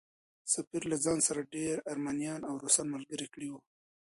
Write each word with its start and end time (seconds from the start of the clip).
سفیر 0.53 0.83
له 0.91 0.97
ځان 1.03 1.19
سره 1.27 1.49
ډېر 1.55 1.75
ارمنیان 1.91 2.41
او 2.49 2.53
روسان 2.63 2.87
ملګري 2.95 3.27
کړي 3.33 3.47
وو. 3.49 3.59